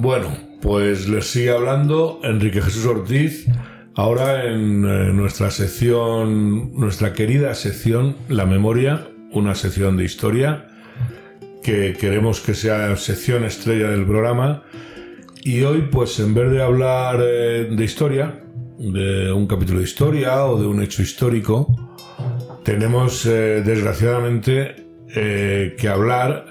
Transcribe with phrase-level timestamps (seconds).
[0.00, 0.28] Bueno,
[0.60, 3.48] pues les sigue hablando Enrique Jesús Ortiz,
[3.96, 10.68] ahora en eh, nuestra sección, nuestra querida sección La Memoria, una sección de historia
[11.64, 14.62] que queremos que sea sección estrella del programa.
[15.42, 18.40] Y hoy, pues en vez de hablar eh, de historia,
[18.78, 21.74] de un capítulo de historia o de un hecho histórico,
[22.62, 26.47] tenemos eh, desgraciadamente que hablar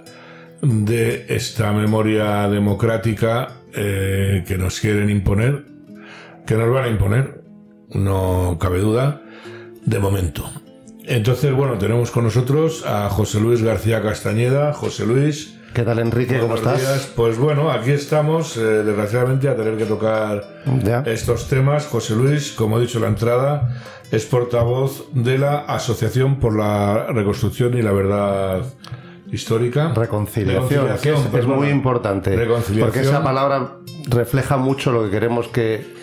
[0.68, 5.64] de esta memoria democrática eh, que nos quieren imponer,
[6.46, 7.42] que nos van a imponer,
[7.92, 9.22] no cabe duda,
[9.86, 10.50] de momento.
[11.06, 14.74] Entonces, bueno, tenemos con nosotros a José Luis García Castañeda.
[14.74, 15.58] José Luis.
[15.74, 16.38] ¿Qué tal, Enrique?
[16.40, 17.14] ¿Cómo estás?
[17.16, 20.44] Pues bueno, aquí estamos, eh, desgraciadamente, a tener que tocar
[21.06, 21.86] estos temas.
[21.86, 27.08] José Luis, como he dicho en la entrada, es portavoz de la Asociación por la
[27.08, 28.64] Reconstrucción y la Verdad
[29.32, 29.94] histórica.
[29.94, 32.38] Reconciliación, que es, muy importante.
[32.80, 33.78] Porque esa palabra
[34.10, 35.98] refleja mucho lo que queremos que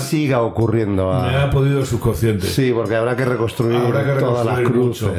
[0.00, 1.12] siga ocurriendo.
[1.12, 2.46] Me ha podido el subconsciente.
[2.46, 3.80] Sí, porque habrá que reconstruir,
[4.18, 5.10] todas las cruces.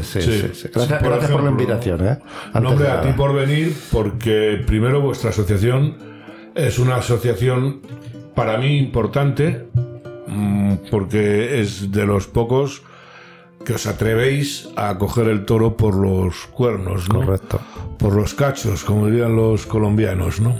[0.73, 2.07] Gracias, por, la invitación.
[2.07, 2.19] ¿eh?
[2.61, 5.97] nombre a ti por venir, porque primero vuestra asociación
[6.55, 7.81] es una asociación
[8.35, 9.67] para mí importante,
[10.27, 12.83] mm, porque es de los pocos
[13.63, 17.25] que os atrevéis a coger el toro por los cuernos, ¿no?
[17.25, 17.59] Correcto.
[17.97, 20.55] Por los cachos, como dirían los colombianos, ¿no?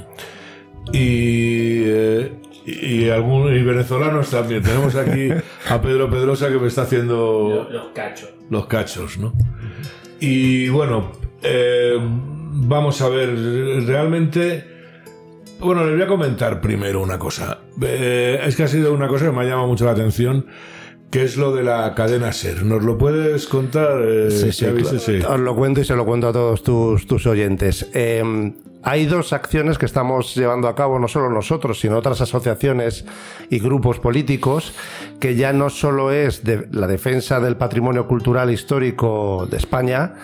[0.92, 2.34] Y, eh,
[2.66, 4.64] y, algún, y venezolanos también.
[4.64, 5.30] Tenemos aquí
[5.70, 7.68] a Pedro Pedrosa que me está haciendo...
[7.70, 8.30] Los, cachos.
[8.50, 9.34] Los cachos, ¿no?
[10.20, 13.30] Y bueno, eh, vamos a ver,
[13.86, 14.72] realmente...
[15.60, 17.60] Bueno, les voy a comentar primero una cosa.
[17.82, 20.46] Eh, es que ha sido una cosa que me ha llamado mucho la atención
[21.14, 22.64] ¿Qué es lo de la cadena SER?
[22.64, 24.02] ¿Nos lo puedes contar?
[24.02, 27.88] Eh, sí, sí, Os lo cuento y se lo cuento a todos tus, tus oyentes.
[27.94, 33.06] Em, hay dos acciones que estamos llevando a cabo, no solo nosotros, sino otras asociaciones
[33.52, 34.74] y grupos políticos,
[35.20, 40.16] que ya no solo es de la defensa del patrimonio cultural histórico de España,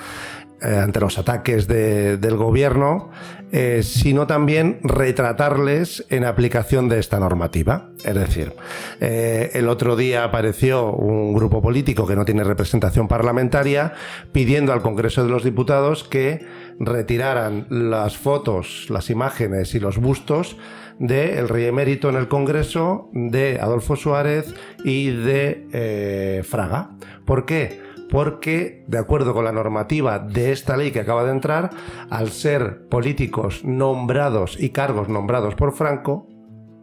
[0.62, 3.10] ante los ataques del gobierno,
[3.52, 7.90] eh, sino también retratarles en aplicación de esta normativa.
[8.04, 8.54] Es decir,
[9.00, 13.94] eh, el otro día apareció un grupo político que no tiene representación parlamentaria
[14.32, 16.46] pidiendo al Congreso de los Diputados que
[16.80, 20.58] retiraran las fotos, las imágenes y los bustos
[21.00, 24.54] de el rey emérito en el Congreso, de Adolfo Suárez
[24.84, 26.92] y de Fraga.
[27.26, 27.89] ¿Por qué?
[28.10, 31.70] Porque, de acuerdo con la normativa de esta ley que acaba de entrar,
[32.10, 36.28] al ser políticos nombrados y cargos nombrados por Franco,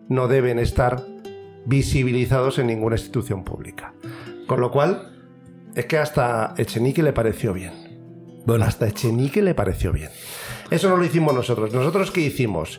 [0.08, 1.02] no deben estar
[1.66, 3.92] visibilizados en ninguna institución pública.
[4.46, 5.12] Con lo cual,
[5.74, 7.72] es que hasta Echenique le pareció bien.
[8.46, 10.10] Bueno, hasta Echenique le pareció bien.
[10.70, 11.74] Eso no lo hicimos nosotros.
[11.74, 12.78] ¿Nosotros qué hicimos?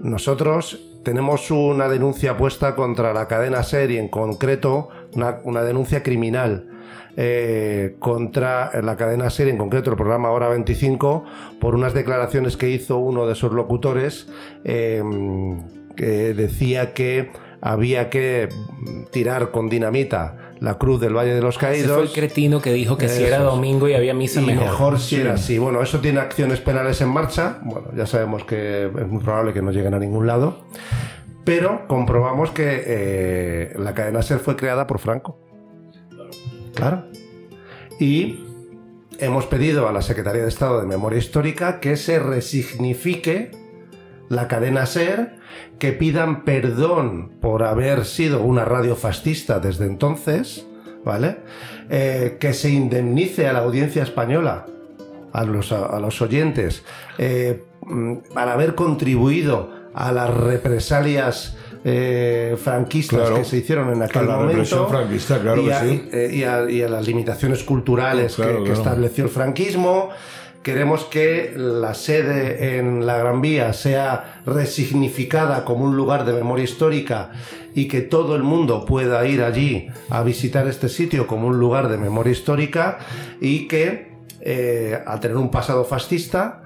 [0.00, 6.04] Nosotros tenemos una denuncia puesta contra la cadena SER y en concreto una, una denuncia
[6.04, 6.68] criminal
[7.16, 11.24] eh, contra la cadena serie, en concreto el programa Hora 25,
[11.60, 14.28] por unas declaraciones que hizo uno de sus locutores
[14.64, 15.02] eh,
[15.96, 18.48] que decía que había que
[19.10, 21.86] tirar con dinamita la cruz del Valle de los Caídos.
[21.86, 24.64] Ese fue el cretino que dijo que si era domingo y había misa mejor.
[24.64, 25.58] mejor si era así.
[25.58, 27.58] Bueno, eso tiene acciones penales en marcha.
[27.62, 30.64] Bueno, ya sabemos que es muy probable que no lleguen a ningún lado.
[31.44, 35.38] Pero comprobamos que eh, la cadena SER fue creada por Franco.
[36.74, 37.04] Claro.
[37.98, 38.44] Y
[39.18, 43.50] hemos pedido a la Secretaría de Estado de Memoria Histórica que se resignifique
[44.28, 45.38] la cadena SER,
[45.78, 50.66] que pidan perdón por haber sido una radio fascista desde entonces,
[51.04, 51.38] ¿vale?
[51.90, 54.66] Eh, que se indemnice a la audiencia española,
[55.32, 56.84] a los, a, los oyentes,
[57.18, 64.88] eh, mm, haber contribuido a las represalias eh, franquistas que se hicieron en aquel momento.
[65.56, 70.10] y, a, eh, y, a, las limitaciones culturales que, estableció el franquismo.
[70.62, 76.64] Queremos que la sede en la Gran Vía sea resignificada como un lugar de memoria
[76.64, 77.30] histórica
[77.74, 81.88] y que todo el mundo pueda ir allí a visitar este sitio como un lugar
[81.88, 82.98] de memoria histórica
[83.40, 86.60] y que, eh, al tener un pasado fascista,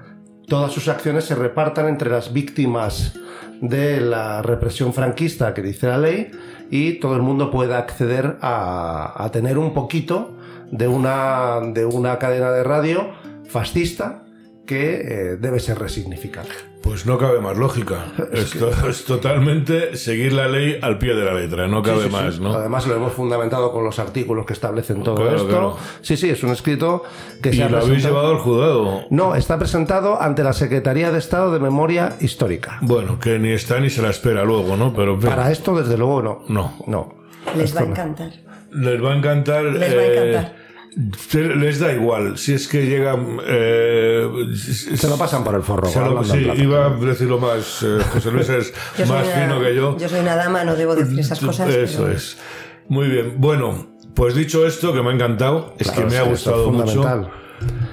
[0.47, 3.13] todas sus acciones se repartan entre las víctimas
[3.61, 6.31] de la represión franquista que dice la ley
[6.69, 10.35] y todo el mundo pueda acceder a, tener un poquito
[10.71, 13.11] de una, de una cadena de radio
[13.47, 14.24] fascista
[14.65, 16.49] que eh, debe ser resignificado.
[16.81, 18.05] Pues no cabe más lógica.
[18.31, 22.53] Esto es totalmente seguir la ley al pie de la letra, no cabe más, ¿no?
[22.53, 25.77] Además lo hemos fundamentado con los artículos que establecen todo esto.
[26.01, 27.03] Sí, sí, es un escrito
[27.41, 29.05] que se ha lo habéis llevado al juzgado?
[29.09, 32.77] No, está presentado ante la Secretaría de Estado de Memoria Histórica.
[32.81, 34.93] Bueno, que ni está ni se la espera luego, ¿no?
[34.93, 36.43] Pero para esto desde luego no.
[36.49, 36.77] No.
[36.85, 37.15] No.
[37.57, 38.31] Les va a encantar.
[38.71, 39.63] Les va a encantar.
[39.63, 40.45] Les va a encantar.
[40.45, 40.64] Eh,
[41.33, 43.39] les da igual, si es que llegan...
[43.45, 45.87] Eh, se lo pasan por el forro.
[46.23, 48.73] sí, iba a decirlo más, eh, José Luis es
[49.07, 49.97] más fino que yo.
[49.97, 51.69] Yo soy una dama, no debo decir esas cosas.
[51.69, 52.37] Eso es.
[52.87, 56.71] Muy bien, bueno, pues dicho esto, que me ha encantado, es que me ha gustado
[56.71, 57.29] mucho.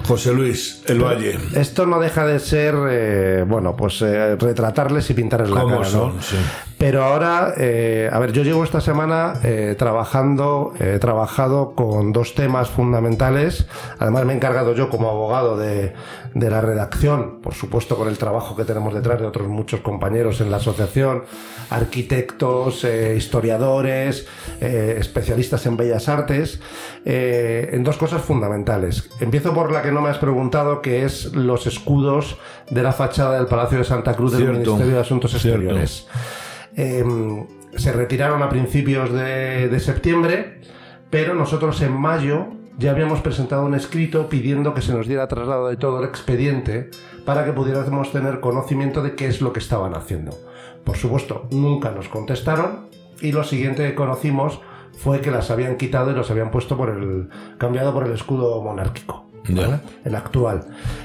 [0.07, 1.39] José Luis, El Valle.
[1.55, 6.21] Esto no deja de ser, eh, bueno, pues eh, retratarles y pintarles la cara, son?
[6.21, 6.37] Sí.
[6.83, 9.35] Pero ahora, eh, a ver, yo llevo esta semana
[9.79, 13.69] trabajando, he trabajado con dos temas fundamentales.
[14.01, 15.93] Además, me he encargado yo como abogado de,
[16.35, 20.41] de la redacción, por supuesto con el trabajo que tenemos detrás de otros muchos compañeros
[20.41, 21.23] en la asociación,
[21.71, 22.85] arquitectos,
[23.17, 24.27] historiadores,
[24.61, 26.61] especialistas en bellas artes,
[27.05, 29.09] en dos cosas fundamentales.
[29.21, 32.39] Empiezo por la que no me has preguntado, que es los escudos
[32.71, 36.09] de la fachada del Palacio de Santa Cruz del Ministerio de Asuntos Exteriores.
[36.77, 37.47] Em,
[37.77, 40.61] se retiraron a principios de, septiembre,
[41.11, 42.49] pero nosotros en mayo
[42.79, 46.91] ya habíamos presentado un escrito pidiendo que se nos diera traslado de todo el expediente
[47.25, 50.39] para que pudiéramos tener conocimiento de qué es lo que estaban haciendo.
[50.85, 52.89] Por supuesto, nunca nos contestaron
[53.21, 54.61] y lo siguiente que conocimos
[54.99, 57.29] fue que las habían quitado y los habían puesto por el
[57.59, 59.33] cambiado por el escudo monárquico
[60.05, 60.65] el actual.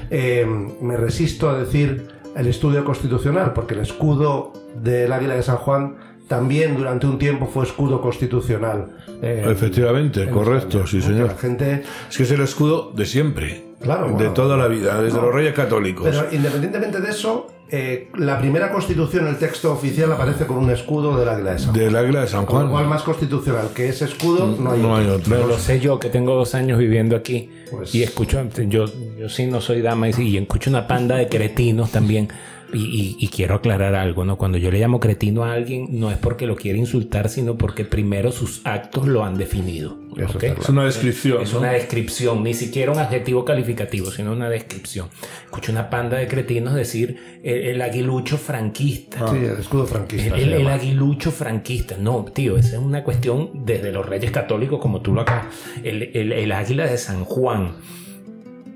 [0.09, 0.45] Eh,
[0.81, 5.95] me resisto a decir el estudio constitucional, porque el escudo del Águila de San Juan
[6.27, 8.87] también durante un tiempo fue escudo constitucional.
[9.21, 11.27] Eh, Efectivamente, correcto, sí señor.
[11.27, 11.83] La gente...
[12.09, 15.53] Es que es el escudo de siempre, claro, de toda la vida, desde los reyes
[15.53, 16.07] católicos.
[16.09, 21.17] Pero independientemente de eso, eh, la primera constitución, el texto oficial, aparece con un escudo
[21.17, 21.79] del águila de San Juan.
[21.79, 22.67] Del águila de San Juan.
[22.67, 25.47] Igual más constitucional que ese escudo, no hay, otro.
[25.47, 28.85] lo sé yo, que tengo dos años viviendo aquí pues y escucho, yo,
[29.17, 32.29] yo sí no soy dama y escucho una panda de cretinos también
[32.73, 34.37] y, quiero aclarar algo, ¿no?
[34.37, 37.85] Cuando yo le llamo cretino a alguien, no es porque lo quiere insultar, sino porque
[37.85, 39.97] primero sus actos lo han definido.
[40.17, 41.41] Es una descripción.
[41.41, 45.09] Es, una descripción, ni siquiera un adjetivo calificativo, sino una descripción.
[45.45, 49.27] Escucho una panda de cretinos decir el, aguilucho franquista.
[49.29, 50.35] sí, el escudo franquista.
[50.35, 51.97] El, aguilucho franquista.
[51.97, 55.49] No, tío, esa es una cuestión desde los reyes católicos, como tú lo acá.
[55.83, 57.75] el águila de San Juan.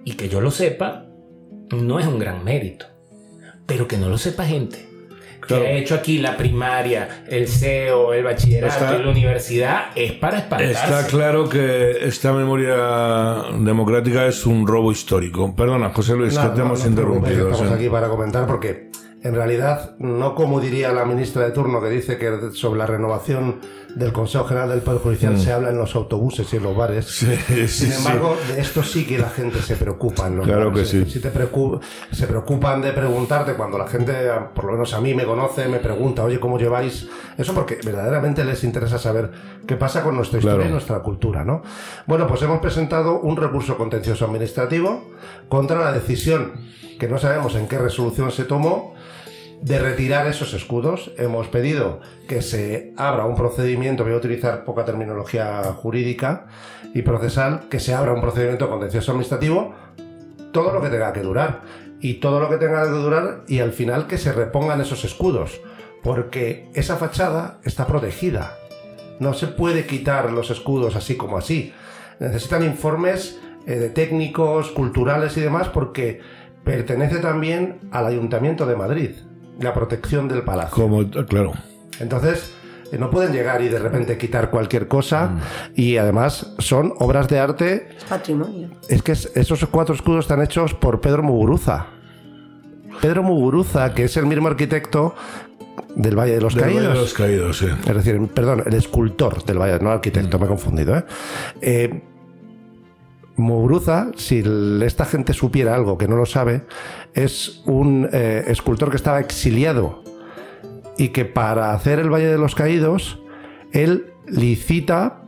[0.04, 1.08] Y que yo lo sepa,
[1.72, 2.91] no es un gran mérito
[3.66, 4.90] pero que no lo sepa gente.
[5.48, 10.74] Que ha hecho aquí la primaria, el CEO, el bachillerato, la universidad, es para espantarse.
[10.74, 15.54] Está claro que esta memoria democrática es un robo histórico.
[15.56, 17.52] Perdona, José Luis, que te hemos interrumpido.
[17.52, 18.92] Estamos aquí para comentar porque
[19.24, 23.60] en realidad, no como diría la ministra de turno que dice que sobre la renovación
[23.96, 25.38] del Consejo General del Poder Judicial mm.
[25.38, 27.06] se habla en los autobuses y en los bares.
[27.68, 30.28] Sin embargo, de esto sí que la gente se preocupa.
[30.28, 31.06] En claro que sí.
[31.06, 34.14] Si te se preocupan de preguntarte cuando la gente,
[34.56, 37.08] por lo menos a mí me conoce, me pregunta, oye, ¿cómo lleváis?
[37.38, 39.30] Eso porque verdaderamente les interesa saber
[39.68, 41.62] qué pasa con nuestra historia y nuestra cultura, ¿no?
[42.08, 45.12] Bueno, pues hemos presentado un recurso contencioso administrativo
[45.48, 46.54] contra la decisión
[47.02, 48.94] que no sabemos en qué resolución se tomó
[49.60, 51.12] de retirar esos escudos.
[51.18, 56.46] Hemos pedido que se abra un procedimiento, voy a utilizar poca terminología jurídica
[56.94, 59.74] y procesal, que se abra un procedimiento contencioso administrativo,
[60.52, 61.62] todo lo que tenga que durar.
[62.02, 65.60] Y todo lo que tenga que durar y al final que se repongan esos escudos,
[66.04, 68.60] porque esa fachada está protegida.
[69.20, 71.74] No se puede quitar los escudos así como así.
[72.20, 76.22] Necesitan informes eh, de técnicos, culturales y demás, porque
[76.64, 79.12] pertenece también al Ayuntamiento de Madrid
[79.60, 80.76] la protección del palacio.
[80.76, 81.54] Como, claro.
[82.00, 82.52] Entonces,
[82.92, 85.40] eh, no pueden llegar y de repente quitar cualquier cosa mm.
[85.76, 87.90] y además son obras de arte.
[88.10, 88.70] Patrimonio.
[88.90, 91.88] Es que esos cuatro escudos están hechos por Pedro Muguruza.
[93.02, 95.16] Pedro Muguruza, que es el mismo arquitecto
[95.96, 96.84] del Valle de los del Caídos.
[96.84, 97.68] Valle de los Caídos, sí.
[97.88, 100.42] Es decir, perdón, el escultor del Valle, no el arquitecto, mm.
[100.42, 100.98] me he confundido.
[100.98, 101.06] ¿eh?
[101.62, 102.02] eh
[103.42, 104.44] Muguruza, si
[104.84, 106.64] esta gente supiera algo que no lo sabe,
[107.14, 110.04] es un eh, escultor que estaba exiliado
[110.98, 113.20] y que para hacer el Valle de los Caídos,
[113.72, 115.24] él licita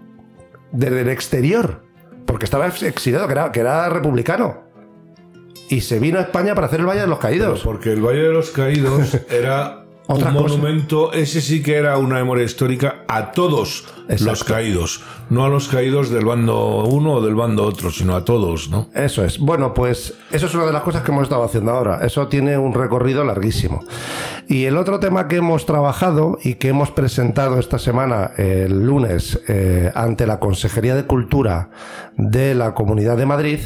[0.72, 1.84] desde el exterior,
[2.26, 4.64] porque estaba exiliado, que era, que era republicano.
[5.70, 7.62] Y se vino a España para hacer el Valle de los Caídos.
[7.64, 10.58] porque el Valle de los Caídos era Otra un cosa.
[10.58, 13.86] monumento, ese sí que era una memoria histórica a todos
[14.20, 18.26] los caídos, no a los caídos del bando uno o del bando otro, sino a
[18.26, 18.90] todos, ¿no?
[18.94, 19.40] Eso es.
[19.40, 22.00] Bueno, pues eso es una de las cosas que hemos estado haciendo ahora.
[22.06, 23.82] Eso tiene un recorrido larguísimo.
[24.50, 29.40] Y el otro tema que hemos trabajado y que hemos presentado esta semana, el lunes,
[29.48, 31.70] eh, ante la Consejería de Cultura
[32.18, 33.60] de la Comunidad de Madrid,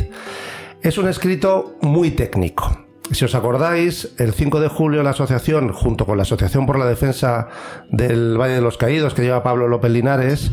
[0.83, 2.86] es un escrito muy técnico.
[3.11, 6.85] Si os acordáis, el 5 de julio la asociación, junto con la Asociación por la
[6.85, 7.47] Defensa
[7.89, 10.51] del Valle de los Caídos, que lleva Pablo López Linares,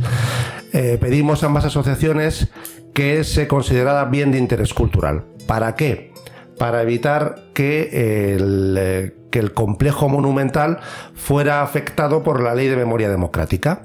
[0.73, 2.49] eh, pedimos a ambas asociaciones
[2.95, 5.25] que se considerara bien de interés cultural.
[5.47, 6.13] ¿Para qué?
[6.59, 10.79] Para evitar que el, eh, que el complejo monumental
[11.15, 13.83] fuera afectado por la ley de memoria democrática,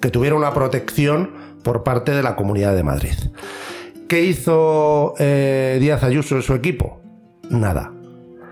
[0.00, 1.32] que tuviera una protección
[1.62, 3.14] por parte de la Comunidad de Madrid.
[4.08, 7.00] ¿Qué hizo eh, Díaz Ayuso y su equipo?
[7.50, 7.95] Nada.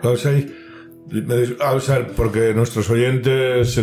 [0.04, 0.54] Vamos ahí.
[1.58, 3.80] Vamos a ver, porque nuestros oyentes,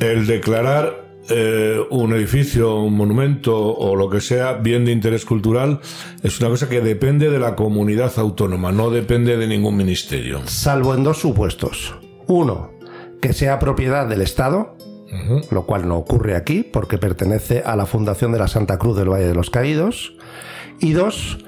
[0.00, 5.80] el declarar eh, un edificio, un monumento o lo que sea bien de interés cultural
[6.22, 10.42] es una cosa que depende de la comunidad autónoma, no depende de ningún ministerio.
[10.46, 11.94] Salvo en dos supuestos.
[12.26, 12.72] Uno,
[13.20, 14.76] que sea propiedad del Estado,
[15.50, 19.08] lo cual no ocurre aquí porque pertenece a la Fundación de la Santa Cruz del
[19.08, 20.14] Valle de los Caídos.
[20.80, 21.38] Y dos,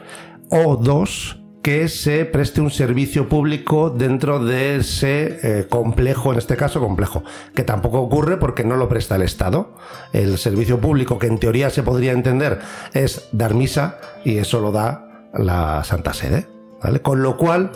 [0.50, 6.56] o dos, que se preste un servicio público dentro de ese eh, complejo, en este
[6.56, 7.24] caso complejo,
[7.54, 9.74] que tampoco ocurre porque no lo presta el Estado.
[10.12, 12.60] El servicio público, que en teoría se podría entender,
[12.94, 16.46] es dar misa y eso lo da la Santa Sede.
[16.82, 17.00] ¿vale?
[17.02, 17.72] Con lo cual,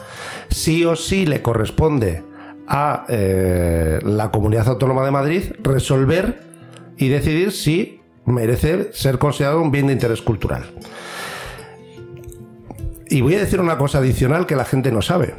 [0.49, 2.25] sí o sí le corresponde
[2.69, 6.41] a eh, la Comunidad Autónoma de Madrid resolver
[6.97, 10.65] y decidir si merece ser considerado un bien de interés cultural.
[13.13, 15.35] Y voy a decir una cosa adicional que la gente no sabe.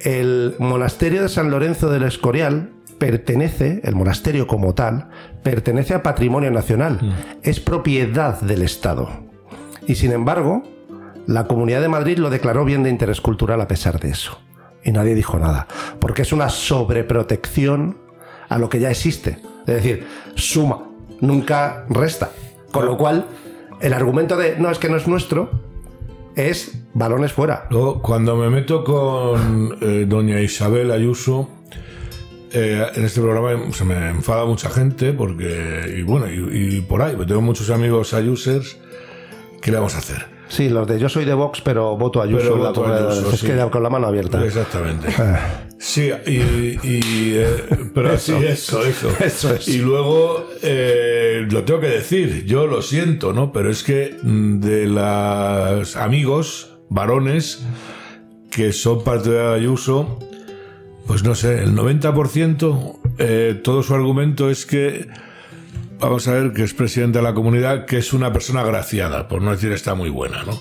[0.00, 5.08] El monasterio de San Lorenzo del Escorial pertenece, el monasterio como tal,
[5.42, 7.00] pertenece a patrimonio nacional.
[7.42, 9.08] Es propiedad del Estado.
[9.86, 10.62] Y sin embargo,
[11.26, 14.38] la Comunidad de Madrid lo declaró bien de interés cultural a pesar de eso.
[14.82, 15.66] Y nadie dijo nada.
[16.00, 17.96] Porque es una sobreprotección
[18.50, 19.38] a lo que ya existe.
[19.66, 20.90] Es decir, suma,
[21.22, 22.28] nunca resta.
[22.70, 23.24] Con lo cual,
[23.80, 25.72] el argumento de no es que no es nuestro
[26.36, 27.66] es balones fuera.
[27.70, 31.48] Luego, cuando me meto con eh, doña Isabel Ayuso,
[32.52, 37.02] eh, en este programa se me enfada mucha gente porque, y bueno, y, y por
[37.02, 38.76] ahí, tengo muchos amigos ayusers,
[39.60, 40.34] ¿qué le vamos a hacer?
[40.48, 42.42] Sí, los de yo soy de Vox, pero voto a Ayuso.
[42.42, 43.46] Pero la- voto a Ayuso, es sí.
[43.46, 44.44] que con la mano abierta.
[44.44, 45.08] Exactamente.
[45.18, 45.62] Ah.
[45.78, 46.30] Sí, y,
[46.82, 47.64] y, eh,
[47.94, 49.08] pero sí, eso, eso.
[49.20, 49.66] Eso es.
[49.68, 51.13] Y luego, eh,
[51.50, 53.52] lo tengo que decir, yo lo siento, ¿no?
[53.52, 57.64] Pero es que mm, de los amigos, varones,
[58.50, 60.18] que son parte de Ayuso,
[61.06, 65.08] pues no sé, el 90%, eh, todo su argumento es que,
[65.98, 69.42] vamos a ver, que es presidente de la comunidad, que es una persona agraciada, por
[69.42, 70.60] no decir está muy buena, ¿no?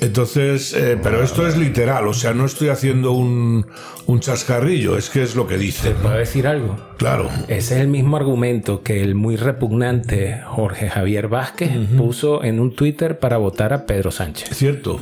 [0.00, 3.66] Entonces, eh, pero esto es literal, o sea, no estoy haciendo un,
[4.06, 6.02] un chascarrillo, es que es lo que dicen, ¿no?
[6.04, 6.76] ¿Puedo decir algo?
[6.96, 7.28] Claro.
[7.48, 12.74] Ese es el mismo argumento que el muy repugnante Jorge Javier Vázquez puso en un
[12.74, 14.48] Twitter para votar a Pedro Sánchez.
[14.56, 14.98] Cierto,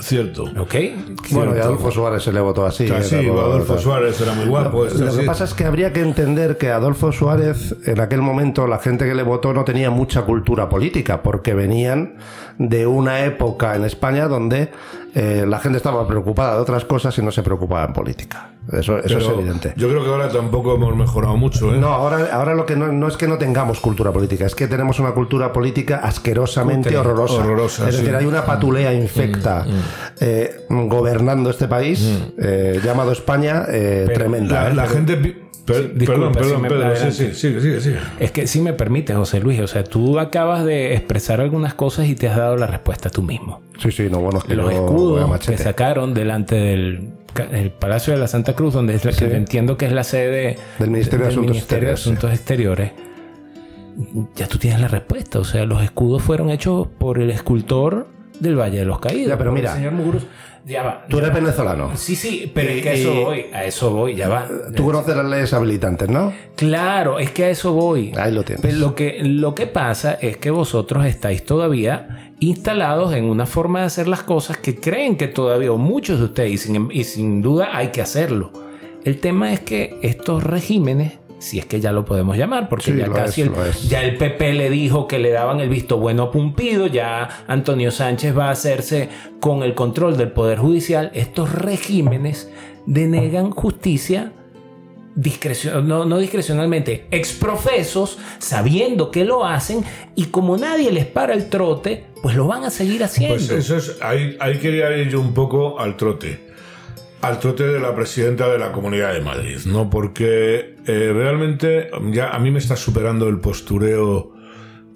[0.00, 0.44] cierto.
[0.58, 0.74] ¿Ok?
[1.30, 2.86] Bueno, y a Adolfo Suárez se le votó así.
[2.86, 4.86] Casi, era todo- Adolfo Suárez era muy guapo.
[4.86, 8.66] este Lo que pasa es que habría que entender que Adolfo Suárez, en aquel momento,
[8.66, 12.16] la gente que le votó no tenía mucha cultura política, porque venían
[12.58, 14.70] de una época en España donde
[15.14, 18.50] eh, la gente estaba preocupada de otras cosas y no se preocupaba en política.
[18.72, 19.72] Eso, eso es evidente.
[19.76, 21.78] Yo creo que ahora tampoco hemos mejorado mucho, ¿eh?
[21.78, 24.66] No, ahora, ahora lo que no, no es que no tengamos cultura política, es que
[24.68, 27.34] tenemos una cultura política asquerosamente horrorosa.
[27.36, 29.66] horrorosa, es decir, hay una patulea infecta
[30.20, 34.64] eh, gobernando este país, eh, llamado España, eh, tremenda.
[34.64, 34.74] La, ¿eh?
[34.74, 35.16] la gente...
[35.16, 37.98] pi- per- disculpa, perdón, si perdón, me- Pedro, sí, sí, sigue, sigue, sigue.
[38.20, 42.06] Es que si me permite, José Luis, o sea, tú acabas de expresar algunas cosas
[42.06, 43.60] y te has dado la respuesta tú mismo.
[43.78, 45.62] Sí, sí, no, bueno, es que Los escudos que machete.
[45.62, 47.10] sacaron delante del
[47.50, 50.58] el Palacio de la Santa Cruz, donde es la que entiendo que es la sede
[50.78, 52.92] Del Ministerio de Asuntos Ministerio de Exteriores, Asuntos Exteriores.
[54.36, 55.38] Ya tú tienes la respuesta.
[55.40, 58.08] O sea, los escudos fueron hechos por el escultor
[58.38, 59.28] del Valle de los Caídos.
[59.28, 59.74] Ya, pero por el mira.
[59.74, 60.26] señor Muguruza.
[60.64, 61.04] Ya va.
[61.08, 61.40] Tú ya eres va.
[61.40, 61.96] venezolano.
[61.96, 63.46] Sí, sí, pero es que a eso voy.
[63.52, 64.46] A eso voy, ya va.
[64.76, 66.32] Tú conoces las leyes habilitantes, ¿no?
[66.56, 68.12] Claro, es que a eso voy.
[68.16, 68.60] Ahí lo tienes.
[68.62, 73.80] Pero lo que, lo que pasa es que vosotros estáis todavía instalados en una forma
[73.80, 77.04] de hacer las cosas que creen que todavía, o muchos de ustedes, y sin, y
[77.04, 78.52] sin duda hay que hacerlo.
[79.04, 82.96] El tema es que estos regímenes, si es que ya lo podemos llamar, porque Sí,
[82.96, 86.24] ya casi es, el, ya el PP le dijo que le daban el visto bueno
[86.24, 89.08] a Pumpido, ya Antonio Sánchez va a hacerse
[89.40, 91.10] con el control del Poder Judicial.
[91.14, 92.50] Estos regímenes
[92.86, 94.32] denegan justicia
[95.14, 99.84] discrecio- no, no discrecionalmente, exprofesos, sabiendo que lo hacen
[100.14, 103.34] y como nadie les para el trote, pues lo van a seguir haciendo.
[103.36, 106.46] Pues eso es, ahí, ahí quería ir yo un poco al trote.
[107.20, 109.90] Al trote de la presidenta de la Comunidad de Madrid, ¿no?
[109.90, 114.34] Porque eh, realmente ya a mí me está superando el postureo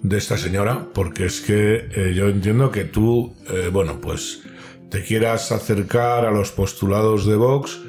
[0.01, 4.41] de esta señora, porque es que eh, yo entiendo que tú, eh, bueno, pues
[4.89, 7.79] te quieras acercar a los postulados de Vox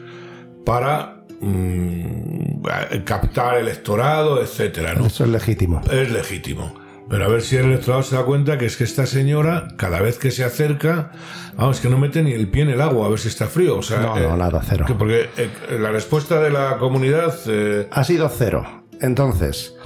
[0.65, 1.14] para
[1.45, 2.63] mm,
[3.05, 5.07] captar electorado, etcétera, ¿no?
[5.07, 5.81] Eso es legítimo.
[5.91, 6.75] es legítimo.
[7.09, 10.01] Pero a ver si el electorado se da cuenta que es que esta señora, cada
[10.01, 11.13] vez que se acerca,
[11.55, 13.77] vamos, que no mete ni el pie en el agua a ver si está frío.
[13.79, 14.85] O sea, No, no, nada, cero.
[14.87, 17.35] que porque eh, la respuesta de la comunidad.
[17.47, 18.85] eh, Ha sido cero.
[19.03, 19.77] Entonces,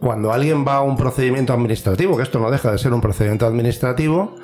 [0.00, 3.44] cuando alguien va a un procedimiento administrativo, que esto no deja de ser un procedimiento
[3.46, 4.34] administrativo,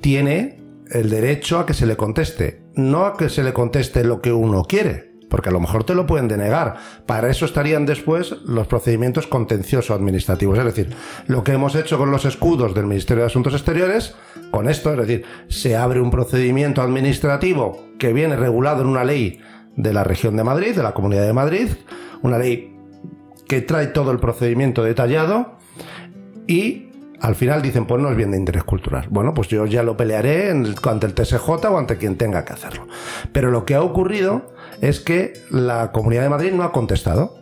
[0.00, 2.62] tiene el derecho a que se le conteste.
[2.76, 5.94] No a que se le conteste lo que uno quiere, porque a lo mejor te
[5.94, 6.76] lo pueden denegar.
[7.06, 10.58] Para eso estarían después los procedimientos contencioso administrativos.
[10.58, 10.94] Es decir,
[11.26, 14.14] lo que hemos hecho con los escudos del Ministerio de Asuntos Exteriores,
[14.50, 19.40] con esto, es decir, se abre un procedimiento administrativo que viene regulado en una ley
[19.76, 21.68] de la región de Madrid, de la Comunidad de Madrid,
[22.22, 22.76] una ley
[23.46, 25.58] que trae todo el procedimiento detallado
[26.46, 26.88] y
[27.20, 29.06] al final dicen, pues no es bien de interés cultural.
[29.10, 32.86] Bueno, pues yo ya lo pelearé ante el TSJ o ante quien tenga que hacerlo.
[33.32, 37.36] Pero lo que ha ocurrido es que la Comunidad de Madrid no ha contestado.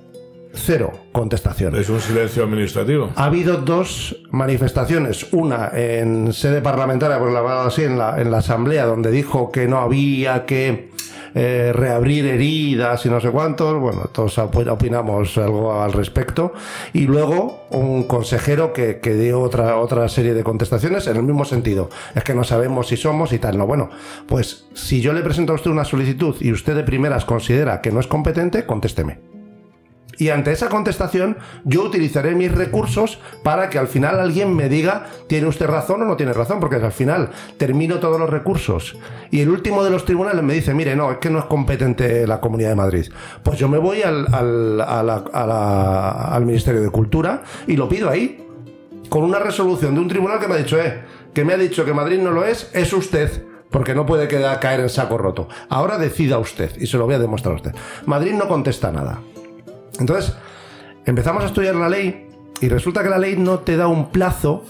[0.58, 1.82] Cero contestaciones.
[1.82, 3.10] es un silencio administrativo.
[3.14, 8.38] Ha habido dos manifestaciones, una en sede parlamentaria, por la así, en la, en la
[8.38, 10.95] asamblea, donde dijo que no había que
[11.38, 16.52] eh, reabrir heridas y no sé cuántos, bueno, todos op- opinamos algo al respecto,
[16.92, 21.44] y luego un consejero que, que dio otra, otra serie de contestaciones en el mismo
[21.44, 23.90] sentido, es que no sabemos si somos y tal, no, bueno,
[24.26, 27.92] pues si yo le presento a usted una solicitud y usted de primeras considera que
[27.92, 29.35] no es competente, contésteme.
[30.18, 35.06] Y ante esa contestación, yo utilizaré mis recursos para que al final alguien me diga,
[35.28, 36.58] ¿tiene usted razón o no tiene razón?
[36.60, 38.96] Porque al final termino todos los recursos
[39.30, 42.26] y el último de los tribunales me dice, mire, no, es que no es competente
[42.26, 43.06] la Comunidad de Madrid.
[43.42, 48.42] Pues yo me voy al, al- al Ministerio de Cultura y lo pido ahí,
[49.08, 51.02] con una resolución de un tribunal que me ha dicho, eh,
[51.34, 53.44] que me ha dicho que Madrid no lo es, es usted.
[53.68, 55.48] Porque no puede quedar, caer en saco roto.
[55.68, 57.72] Ahora decida usted, y se lo voy a demostrar a usted.
[58.06, 59.18] Madrid no contesta nada.
[60.00, 60.34] Entonces,
[61.04, 62.28] empezamos a estudiar la ley
[62.60, 64.64] y resulta que la ley no te da un plazo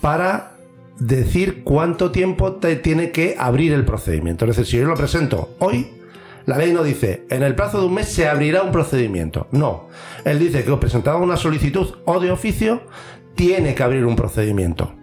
[0.00, 0.52] para
[0.98, 4.44] decir cuánto tiempo te tiene que abrir el procedimiento.
[4.44, 5.88] Es decir, si yo lo presento hoy,
[6.46, 9.48] la ley no dice, en el plazo de un mes se abrirá un procedimiento.
[9.52, 9.88] No.
[10.24, 12.82] Él dice que os presentaba una solicitud o de oficio,
[13.34, 14.94] tiene que abrir un procedimiento.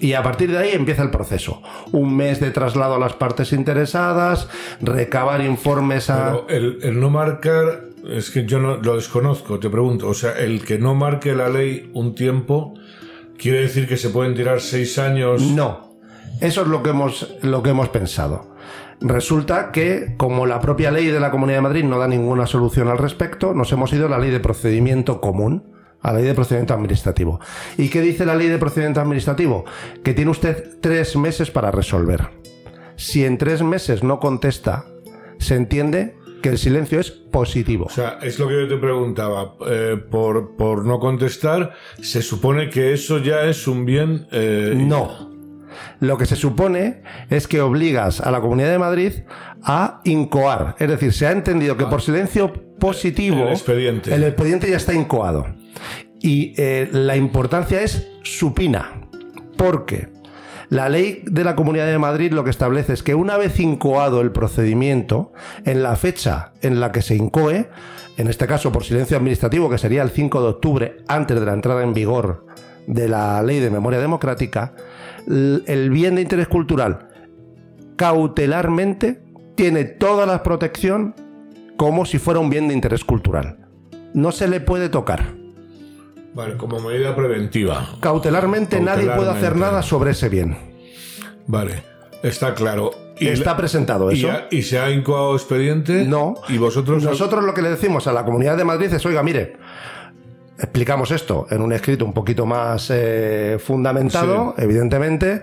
[0.00, 1.62] Y a partir de ahí empieza el proceso.
[1.92, 4.48] Un mes de traslado a las partes interesadas,
[4.80, 6.36] recabar informes a...
[6.48, 10.08] El no marcar, es que yo no lo desconozco, te pregunto.
[10.08, 12.74] O sea, el que no marque la ley un tiempo,
[13.36, 15.42] quiere decir que se pueden tirar seis años.
[15.42, 15.96] No,
[16.40, 18.54] eso es lo que hemos, lo que hemos pensado.
[19.00, 22.88] Resulta que, como la propia ley de la Comunidad de Madrid no da ninguna solución
[22.88, 26.34] al respecto, nos hemos ido a la ley de procedimiento común, a la ley de
[26.34, 27.40] procedimiento administrativo.
[27.76, 29.64] ¿Y qué dice la ley de procedimiento administrativo?
[30.02, 32.30] Que tiene usted tres meses para resolver.
[32.96, 34.86] Si en tres meses no contesta,
[35.38, 37.86] se entiende que el silencio es positivo.
[37.86, 39.54] O sea, es lo que yo te preguntaba.
[39.68, 44.26] eh, por, por no contestar, se supone que eso ya es un bien.
[44.32, 45.28] eh, No.
[46.00, 49.12] Lo que se supone es que obligas a la Comunidad de Madrid
[49.62, 50.74] a incoar.
[50.78, 54.14] Es decir, se ha entendido que por silencio positivo El expediente.
[54.14, 55.46] el expediente ya está incoado.
[56.20, 59.02] Y eh, la importancia es supina.
[59.56, 60.08] Porque
[60.70, 64.20] la ley de la Comunidad de Madrid lo que establece es que una vez incoado
[64.20, 65.32] el procedimiento,
[65.64, 67.68] en la fecha en la que se incoe,
[68.16, 71.54] en este caso por silencio administrativo, que sería el 5 de octubre, antes de la
[71.54, 72.46] entrada en vigor
[72.86, 74.74] de la ley de memoria democrática,
[75.26, 77.08] el bien de interés cultural
[77.98, 79.20] cautelarmente
[79.56, 81.14] tiene toda la protección
[81.76, 83.68] como si fuera un bien de interés cultural.
[84.14, 85.37] No se le puede tocar.
[86.34, 87.96] Vale, como medida preventiva.
[88.00, 90.56] Cautelarmente, nadie puede hacer nada sobre ese bien.
[91.46, 91.82] Vale,
[92.22, 92.90] está claro.
[93.18, 94.30] Está presentado y, eso.
[94.50, 96.04] y se ha incoado expediente.
[96.04, 96.34] No.
[96.48, 97.02] Y vosotros.
[97.02, 99.56] Nosotros lo que le decimos a la Comunidad de Madrid es, oiga, mire,
[100.58, 105.42] explicamos esto en un escrito un poquito más eh, fundamentado, evidentemente,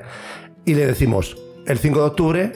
[0.64, 2.52] y le decimos, el 5 de octubre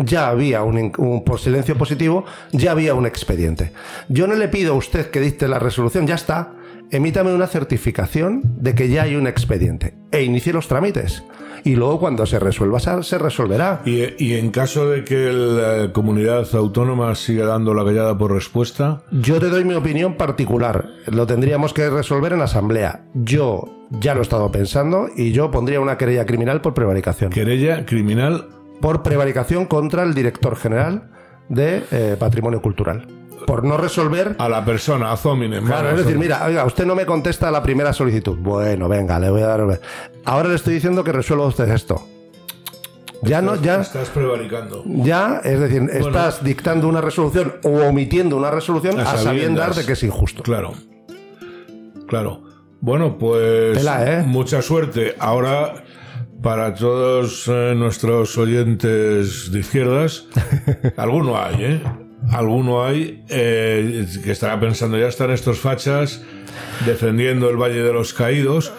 [0.00, 3.70] ya había un, un- por silencio positivo, ya había un expediente.
[4.08, 6.52] Yo no le pido a usted que dicte la resolución, ya está.
[6.90, 11.24] Emítame una certificación de que ya hay un expediente e inicie los trámites.
[11.64, 13.80] y luego cuando se resuelva se resolverá.
[13.86, 19.02] ¿Y, y en caso de que la comunidad autónoma siga dando la callada por respuesta?
[19.10, 20.88] Yo te doy mi opinión particular.
[21.06, 23.06] Lo tendríamos que resolver en asamblea.
[23.14, 27.30] Yo ya lo he estado pensando y yo pondría una querella criminal por prevaricación.
[27.30, 28.48] ¿Querella criminal?
[28.82, 31.10] Por prevaricación contra el director general
[31.48, 33.06] de eh, Patrimonio Cultural
[33.46, 34.36] por no resolver.
[34.38, 35.60] A la persona, a Zomine.
[35.60, 38.36] Claro, es decir, mira, oiga, usted no me contesta la primera solicitud.
[38.38, 39.80] Bueno, venga, le voy a dar.
[40.24, 42.06] Ahora le estoy diciendo que resuelva usted esto.
[43.22, 43.80] Ya estás, no, ya.
[43.80, 44.82] Estás prevaricando.
[44.86, 49.92] Ya, es decir, estás dictando una resolución o omitiendo una resolución a, sabiendas de que
[49.92, 50.42] es injusto.
[50.42, 50.72] Claro.
[52.06, 52.42] Claro.
[52.80, 53.82] Bueno, pues.
[53.82, 54.22] ¿eh?
[54.26, 55.14] Mucha suerte.
[55.18, 55.84] Ahora
[56.44, 60.26] para todos eh, nuestros oyentes de izquierdas,
[60.98, 61.82] alguno hay, ¿eh?
[62.32, 66.22] Alguno hay eh, que estará pensando, ya están estos fachas
[66.86, 68.72] defendiendo el Valle de los Caídos,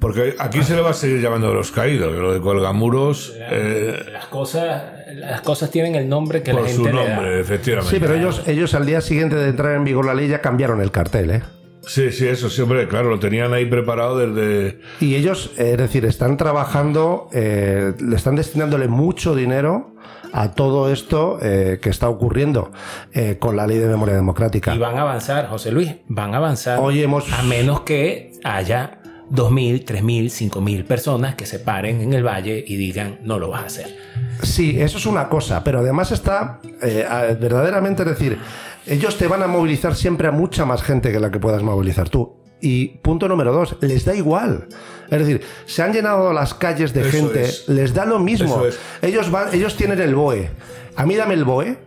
[0.00, 3.34] porque aquí se le va a seguir llamando de los Caídos, lo de Colgamuros.
[3.38, 4.82] Eh, las, cosas,
[5.14, 7.14] las cosas tienen el nombre que por la gente su le da.
[7.14, 7.94] nombre, efectivamente.
[7.94, 10.80] Sí, pero ellos, ellos al día siguiente de entrar en vigor la ley ya cambiaron
[10.80, 11.42] el cartel, ¿eh?
[11.86, 14.80] Sí, sí, eso siempre, claro, lo tenían ahí preparado desde...
[15.00, 19.94] Y ellos, eh, es decir, están trabajando, eh, le están destinándole mucho dinero
[20.32, 22.72] a todo esto eh, que está ocurriendo
[23.12, 24.74] eh, con la ley de memoria democrática.
[24.74, 26.78] Y van a avanzar, José Luis, van a avanzar.
[26.80, 28.98] Hoy hemos- A menos que haya
[29.30, 33.62] 2.000, 3.000, 5.000 personas que se paren en el valle y digan, no lo vas
[33.62, 33.96] a hacer.
[34.42, 37.06] Sí, eso es una cosa, pero además está eh,
[37.40, 38.38] verdaderamente, es decir,
[38.86, 42.08] ellos te van a movilizar siempre a mucha más gente que la que puedas movilizar
[42.08, 42.36] tú.
[42.60, 44.68] Y punto número dos, les da igual.
[45.10, 47.68] Es decir, se han llenado las calles de Eso gente, es.
[47.68, 48.64] les da lo mismo.
[48.64, 48.78] Es.
[49.02, 50.50] Ellos van, ellos tienen el BOE.
[50.96, 51.78] A mí dame el BOE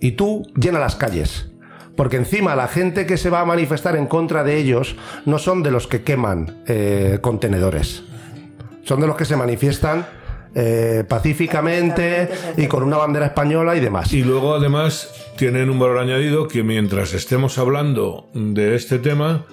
[0.00, 1.50] y tú llena las calles.
[1.96, 5.62] Porque encima la gente que se va a manifestar en contra de ellos no son
[5.62, 8.04] de los que queman eh, contenedores.
[8.84, 10.06] Son de los que se manifiestan
[10.54, 14.12] eh, pacíficamente y con una bandera española y demás.
[14.12, 19.44] Y luego además tienen un valor añadido que mientras estemos hablando de este tema,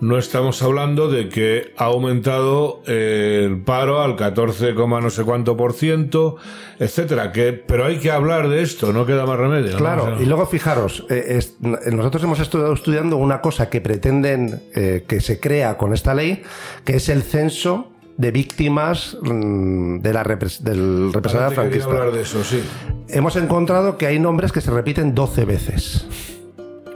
[0.00, 5.58] no estamos hablando de que ha aumentado el paro al 14, coma no sé cuánto
[5.58, 6.36] por ciento,
[6.78, 7.32] etcétera.
[7.32, 9.72] Que, pero hay que hablar de esto, no queda más remedio.
[9.72, 9.76] ¿no?
[9.76, 13.82] Claro, O sea, y luego fijaros, eh, es- nosotros hemos estado estudiando una cosa que
[13.82, 16.42] pretenden eh, que se crea con esta ley,
[16.84, 21.88] que es el censo de víctimas mm, de la repres- del represaliado franquista.
[21.90, 22.62] hablar de eso, sí.
[23.08, 26.06] Hemos encontrado que hay nombres que se repiten 12 veces.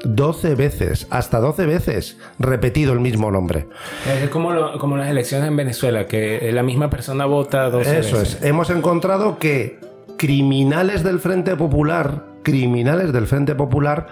[0.05, 3.67] 12 veces, hasta 12 veces repetido el mismo nombre.
[4.23, 8.17] Es como, lo- como las elecciones en Venezuela, que la misma persona vota dos Eso
[8.19, 8.35] veces.
[8.35, 8.43] es.
[8.45, 9.79] Hemos encontrado que
[10.19, 14.09] criminales del Frente Popular, criminales del Frente Popular,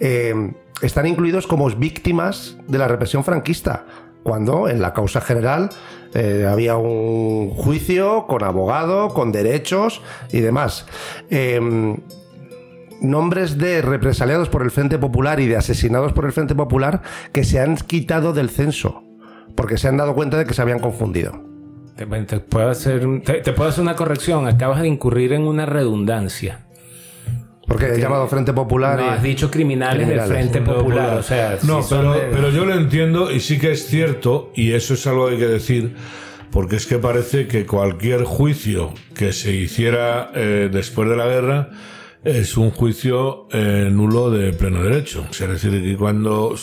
[0.00, 0.34] eh,
[0.82, 3.84] están incluidos como víctimas de la represión franquista.
[4.24, 5.68] Cuando en la causa general
[6.16, 10.00] eh, había un juicio con abogado, con derechos
[10.32, 10.86] y demás.
[11.28, 11.60] Eh,
[13.02, 17.02] nombres de represaliados por el Frente Popular y de asesinados por el Frente Popular
[17.32, 19.04] que se han quitado del censo
[19.54, 21.42] porque se han dado cuenta de que se habían confundido.
[21.96, 24.46] Te, te, te puedo hacer una corrección.
[24.46, 26.65] Acabas de incurrir en una redundancia.
[27.66, 29.08] Porque he llamado Frente Popular No, y...
[29.08, 30.28] has dicho criminales, Criminales.
[30.28, 31.18] del Frente Popular.
[31.18, 34.52] O sea, No, si pero, de- pero yo lo entiendo y sí que es cierto,
[34.54, 35.96] y eso es algo que hay que decir,
[36.52, 41.70] porque es que parece que cualquier juicio que se hiciera eh, después de la guerra
[42.24, 45.26] es un juicio eh, nulo de pleno derecho.
[45.28, 46.54] O sea, es decir, que cuando...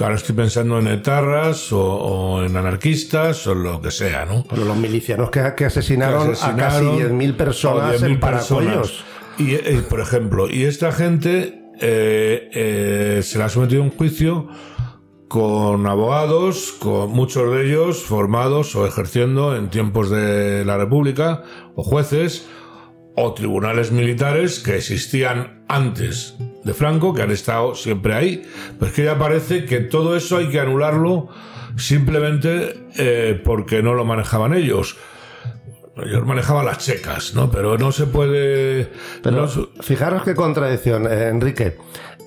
[0.00, 4.44] Ahora estoy pensando en etarras o, o en anarquistas o lo que sea, ¿no?
[4.48, 8.20] Bueno, los milicianos que, que asesinaron, que asesinaron a casi 10.000 personas o 10.000 en
[8.20, 9.04] Paracuellos.
[9.40, 13.90] Y, eh, por ejemplo, y esta gente eh, eh, se la ha sometido a un
[13.90, 14.48] juicio
[15.28, 21.42] con abogados, con muchos de ellos formados o ejerciendo en tiempos de la República,
[21.74, 22.48] o jueces,
[23.16, 28.42] o tribunales militares que existían antes de Franco, que han estado siempre ahí.
[28.78, 31.28] Pero es que ya parece que todo eso hay que anularlo
[31.76, 34.98] simplemente eh, porque no lo manejaban ellos.
[36.04, 37.50] Ellos manejaban las checas, ¿no?
[37.50, 38.90] Pero no se puede...
[39.22, 39.48] Pero no
[39.82, 41.76] fijaros qué contradicción, eh, Enrique.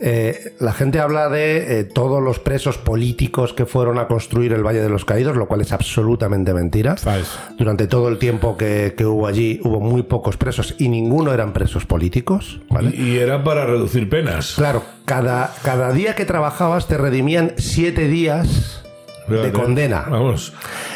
[0.05, 4.61] Eh, la gente habla de eh, todos los presos políticos que fueron a construir el
[4.61, 6.97] Valle de los Caídos, lo cual es absolutamente mentira.
[6.97, 7.39] Falso.
[7.57, 11.53] Durante todo el tiempo que, que hubo allí hubo muy pocos presos y ninguno eran
[11.53, 12.59] presos políticos.
[12.69, 12.93] ¿vale?
[12.93, 14.55] Y era para reducir penas.
[14.55, 18.82] Claro, cada, cada día que trabajabas te redimían siete días
[19.27, 20.05] de condena.
[20.09, 20.53] Vamos.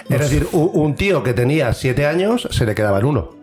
[0.10, 3.38] Es decir, un tío que tenía siete años se le quedaba en uno.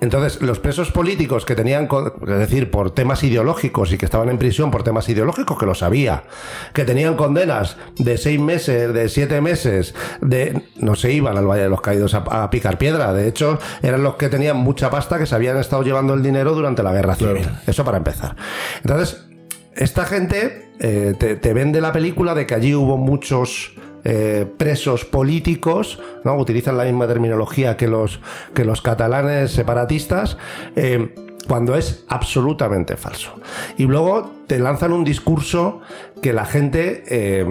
[0.00, 1.86] Entonces, los presos políticos que tenían,
[2.22, 5.74] es decir, por temas ideológicos y que estaban en prisión por temas ideológicos, que lo
[5.74, 6.24] sabía,
[6.72, 11.64] que tenían condenas de seis meses, de siete meses, de no se iban al Valle
[11.64, 13.12] de los Caídos a, picar piedra.
[13.12, 16.54] De hecho, eran los que tenían mucha pasta que se habían estado llevando el dinero
[16.54, 17.46] durante la guerra civil.
[17.66, 18.36] Eso para empezar.
[18.82, 19.26] Entonces,
[19.74, 25.98] esta gente eh, te vende la película de que allí hubo muchos eh, presos políticos,
[26.24, 26.36] ¿no?
[26.36, 28.20] utilizan la misma terminología que los,
[28.54, 30.36] que los catalanes separatistas.
[30.76, 31.14] Eh,
[31.50, 33.40] cuando es absolutamente falso.
[33.76, 35.80] Y luego te lanzan un discurso
[36.22, 37.44] que la gente, eh,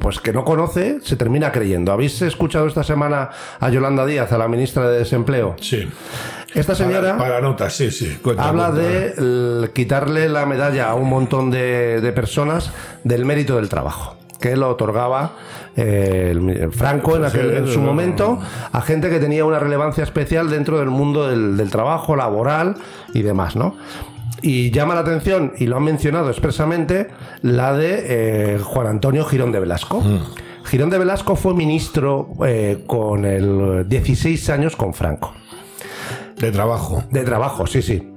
[0.00, 1.92] pues que no conoce, se termina creyendo.
[1.92, 5.54] ¿Habéis escuchado esta semana a Yolanda Díaz, a la ministra de Desempleo?
[5.60, 5.88] Sí.
[6.54, 7.16] Esta señora.
[7.16, 8.18] Para, notas, sí, sí.
[8.36, 12.72] habla de quitarle la medalla a un montón de personas
[13.04, 15.32] del mérito del trabajo que lo otorgaba
[15.74, 18.38] eh, Franco en, aquel, en, su momento
[18.72, 22.74] a gente que tenía una relevancia especial dentro del mundo del, trabajo laboral
[23.14, 23.74] y demás, ¿no?
[24.42, 27.08] Y llama la atención, y lo han mencionado expresamente,
[27.40, 30.02] la de eh, Juan Antonio Girón de Velasco.
[30.02, 30.66] Mm.
[30.66, 35.32] Girón de Velasco fue ministro eh, con el 16 años con Franco.
[36.36, 37.02] De trabajo.
[37.10, 38.13] De trabajo, sí, sí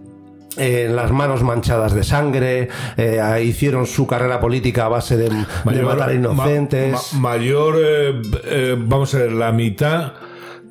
[0.58, 5.30] en las manos manchadas de sangre, eh, hicieron su carrera política a base de,
[5.64, 7.14] matar inocentes.
[7.14, 10.14] mayor, eh, eh, vamos a ver, la mitad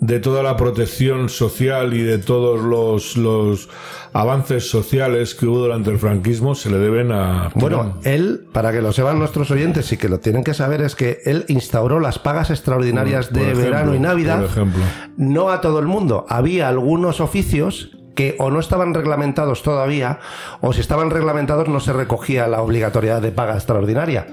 [0.01, 3.69] de toda la protección social y de todos los, los
[4.13, 7.51] avances sociales que hubo durante el franquismo se le deben a...
[7.55, 10.95] Bueno, él, para que lo sepan nuestros oyentes y que lo tienen que saber, es
[10.97, 14.41] que él instauró las pagas extraordinarias de verano y Navidad.
[14.41, 14.83] Por ejemplo.
[15.17, 16.27] No a todo el mundo.
[16.29, 20.19] Había algunos oficios que o no estaban reglamentados todavía,
[20.61, 24.27] o si estaban reglamentados no se recogía la obligatoriedad de paga extraordinaria.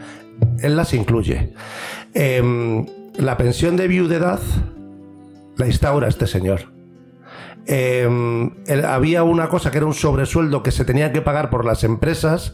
[0.62, 1.54] Él las incluye.
[2.16, 4.40] Em, la pensión de viudedad
[5.58, 6.74] la instaura este señor.
[7.66, 8.52] Em,
[8.86, 12.54] había una cosa que era un sobresueldo que se tenía que pagar por las empresas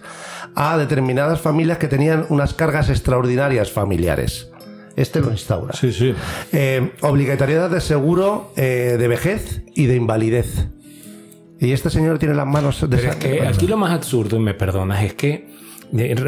[0.56, 4.52] a determinadas familias que tenían unas cargas extraordinarias familiares.
[4.96, 5.74] Este lo instaura.
[5.74, 6.14] Sí, sí.
[6.52, 10.68] Em, obligatoriedad de seguro eh, de vejez y de invalidez.
[11.60, 14.40] Y este señor tiene las manos de Pero es que aquí lo más absurdo, y
[14.40, 15.48] me perdonas, es que,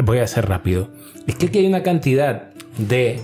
[0.04, 0.90] voy a ser rápido,
[1.26, 3.20] es que aquí hay una cantidad de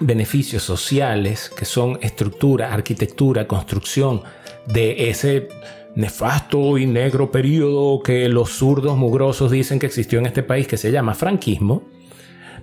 [0.00, 4.22] beneficios sociales que son estructura, arquitectura, construcción
[4.66, 5.48] de ese
[5.96, 10.76] nefasto y negro periodo que los zurdos mugrosos dicen que existió en este país que
[10.76, 11.82] se llama franquismo,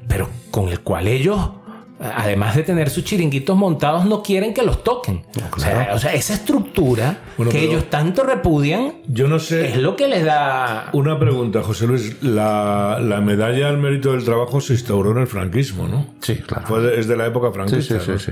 [0.08, 1.50] pero con el cual ellos
[2.00, 5.24] además de tener sus chiringuitos montados, no quieren que los toquen.
[5.56, 10.26] o, sea, esa estructura que ellos tanto repudian, yo no sé, es lo que les
[10.26, 10.90] da...
[10.94, 12.22] Una pregunta, José Luis.
[12.22, 16.08] La, medalla al mérito del trabajo se instauró en el franquismo, ¿no?
[16.20, 16.90] Sí, claro.
[16.90, 18.00] es de la época franquista.
[18.00, 18.32] Sí, sí,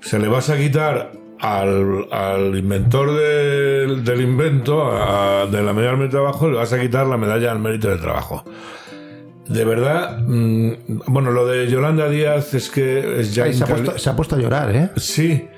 [0.00, 4.90] Se le vas a quitar al, inventor del invento,
[5.50, 7.88] de la medalla al mérito del trabajo, le vas a quitar la medalla al mérito
[7.88, 8.44] del trabajo.
[9.48, 13.52] De verdad, mm, bueno, lo de Yolanda Díaz es que es ya.
[13.52, 13.62] se,
[14.10, 14.90] ha puesto, a llorar, ¿eh?
[14.96, 15.48] Sí.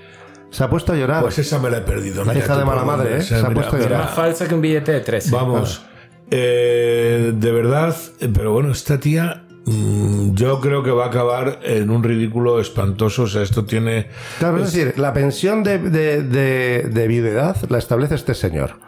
[0.51, 1.22] Se ha puesto a llorar.
[1.22, 2.25] Pues esa me la he perdido.
[2.25, 3.22] La hija de mala madre, ¿eh?
[3.22, 4.05] Se ha puesto a llorar.
[4.05, 5.31] Más falsa que un billete de tres.
[5.31, 5.83] Vamos.
[6.31, 7.94] Eh, de verdad,
[8.35, 13.25] pero bueno, esta tía mm, yo creo que va a acabar en un ridículo espantoso.
[13.25, 14.09] O sea, esto tiene.
[14.40, 18.81] Claro, es, decir, la pensión de, de, de, de viudedad la establece este señor.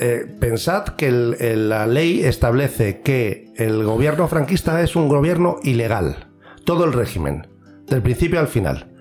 [0.00, 6.28] Eh, pensad que la ley establece que el gobierno franquista es un gobierno ilegal.
[6.64, 7.46] Todo el régimen,
[7.86, 8.94] del principio al final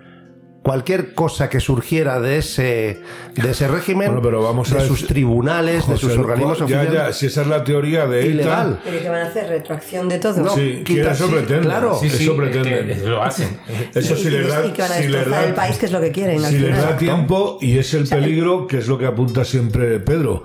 [0.64, 3.02] cualquier cosa que surgiera de ese,
[3.36, 7.16] de ese régimen, de sus tribunales, de sus organismos oficiales.
[7.16, 8.80] si esa es la teoría de ilegal.
[8.84, 10.42] Pero que van a hacer retroacción de todo.
[10.42, 11.68] No, sí, eso pretende.
[11.68, 12.96] Claro, eso pretende.
[13.06, 13.60] lo hacen.
[13.94, 16.00] Eso sí les da, y que van a si da, el país, que es lo
[16.00, 16.40] que quieren.
[16.40, 20.44] Si les da tiempo, y es el peligro, que es lo que apunta siempre Pedro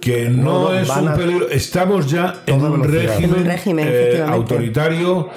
[0.00, 1.48] que no, es un peligro.
[1.50, 5.28] Estamos ya en un régimen, eh, autoritario,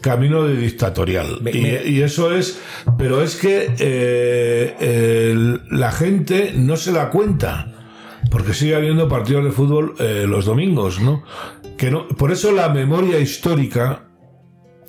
[0.00, 1.40] camino de dictatorial.
[1.52, 2.60] y, eso es,
[2.96, 7.74] pero es que eh, la gente no se da cuenta.
[8.30, 11.22] Porque sigue habiendo partidos de fútbol eh, los domingos, ¿no?
[11.78, 12.06] Que no.
[12.08, 14.07] Por eso la memoria histórica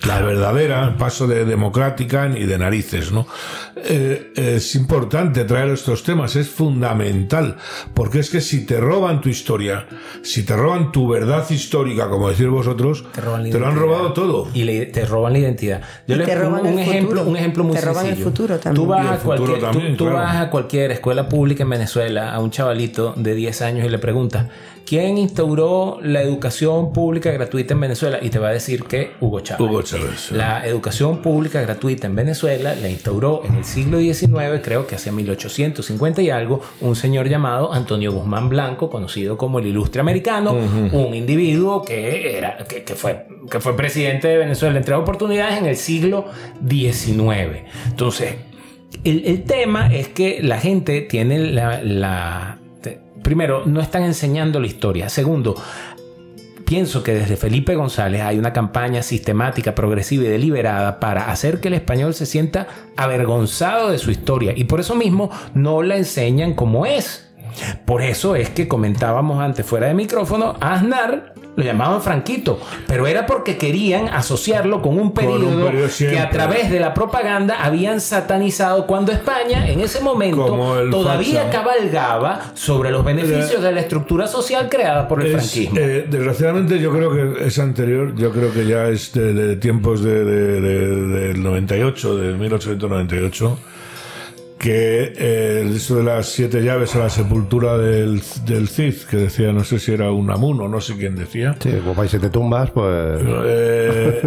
[0.05, 3.27] la verdadera, paso de democrática y de narices, ¿no?
[3.75, 7.57] Eh, es importante traer estos temas, es fundamental,
[7.93, 9.87] porque es que si te roban tu historia,
[10.21, 13.21] si te roban tu verdad histórica, como decís vosotros, te,
[13.59, 14.47] lo han robado todo.
[14.53, 15.81] Y te roban la identidad.
[16.07, 18.85] Yo les pongo un ejemplo, un ejemplo muy te roban el futuro también.
[18.85, 23.13] Tú, vas a, cualquier, tú vas a cualquier escuela pública en Venezuela, a un chavalito
[23.17, 24.47] de 10 años y le preguntas,
[24.85, 28.19] ¿quién instauró la educación pública gratuita en Venezuela?
[28.21, 29.61] Y te va a decir que Hugo Chávez.
[29.61, 30.31] Hugo Chávez.
[30.31, 35.11] La educación pública gratuita en Venezuela la instauró en el siglo XIX, creo que hacia
[35.11, 41.13] 1850 y algo, un señor llamado Antonio Guzmán Blanco, conocido como el ilustre americano, un
[41.13, 45.77] individuo que, era, que, fue, que fue presidente de Venezuela en tres oportunidades en el
[45.77, 46.25] siglo
[46.67, 47.63] XIX.
[47.87, 48.35] Entonces,
[49.03, 52.58] el, tema es que la gente tiene la,
[53.23, 55.09] Primero, no están enseñando la historia.
[55.09, 55.55] Segundo,
[56.65, 61.69] pienso que desde Felipe González hay una campaña sistemática, progresiva y deliberada para hacer que
[61.69, 64.53] el español se sienta avergonzado de su historia.
[64.55, 67.28] Y por eso mismo no la enseñan como es.
[67.85, 73.25] Por eso es que comentábamos antes fuera de micrófono, Aznar lo llamaban Franquito, pero era
[73.25, 79.11] porque querían asociarlo con un periodo, que a través de la propaganda habían satanizado cuando
[79.11, 85.21] España en ese momento todavía cabalgaba sobre los beneficios de la estructura social creada por
[85.21, 85.77] el franquismo.
[85.77, 90.23] Eh, desgraciadamente yo creo que es anterior, yo creo que ya es de, tiempos de,
[90.23, 93.57] del 98, de 1898
[94.59, 99.53] que eh, eso de las siete llaves a la sepultura del, del Cid, que decía,
[99.53, 101.55] no sé si era un amuno, no sé quién decía.
[101.59, 103.21] Sí, como hay siete tumbas, pues...
[103.45, 104.21] Eh,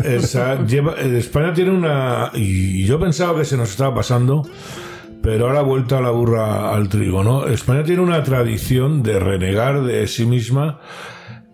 [1.18, 2.30] España tiene una...
[2.32, 4.42] Y yo pensaba que se nos estaba pasando,
[5.22, 7.46] pero ahora vuelta la burra al trigo, ¿no?
[7.46, 10.80] España tiene una tradición de renegar de sí misma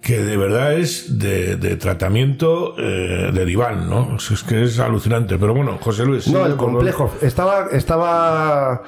[0.09, 4.17] que de verdad es de, tratamiento eh, de diván, ¿no?
[4.17, 5.37] Es que es alucinante.
[5.37, 6.29] Pero bueno, José Luis.
[6.29, 7.13] No, el complejo.
[7.21, 8.85] Estaba, estaba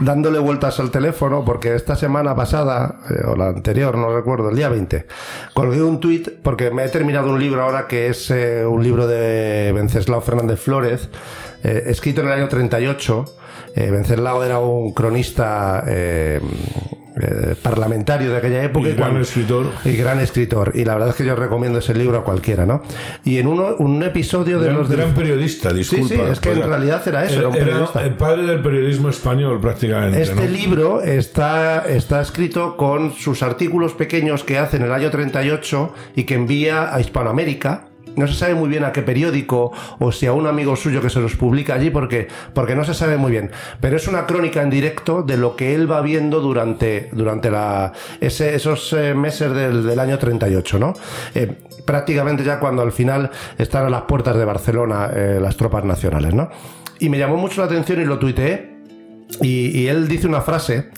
[0.00, 4.56] dándole vueltas al teléfono porque esta semana pasada, eh, o la anterior, no recuerdo, el
[4.56, 5.06] día 20,
[5.52, 9.06] colgué un tuit porque me he terminado un libro ahora que es eh, un libro
[9.06, 11.10] de Venceslao Fernández Flores,
[11.62, 13.24] escrito en el año 38.
[13.76, 15.84] Venceslao era un cronista
[17.20, 18.88] eh, parlamentario de aquella época.
[18.88, 19.66] Y, gran escritor.
[19.84, 20.72] Y gran escritor.
[20.74, 22.82] Y la verdad es que yo recomiendo ese libro a cualquiera, ¿no?
[23.24, 24.88] Y en uno, un episodio de los...
[24.88, 26.08] Gran periodista, disculpa.
[26.08, 28.04] Sí, sí, es que en realidad era eso, era, un periodista.
[28.04, 30.22] el padre del periodismo español prácticamente.
[30.22, 35.92] Este libro está, está escrito con sus artículos pequeños que hace en el año 38
[36.16, 40.26] y que envía a Hispanoamérica no se sabe muy bien a qué periódico o si
[40.26, 43.30] a un amigo suyo que se los publica allí porque, porque no se sabe muy
[43.30, 43.50] bien.
[43.80, 47.92] Pero es una crónica en directo de lo que él va viendo durante, durante la,
[48.20, 50.94] esos eh, meses del, año 38, ¿no?
[51.34, 51.52] Eh,
[51.84, 56.34] prácticamente ya cuando al final están a las puertas de Barcelona eh, las tropas nacionales,
[56.34, 56.50] ¿no?
[56.98, 58.70] Y me llamó mucho la atención y lo tuiteé.
[59.40, 60.90] y él dice una frase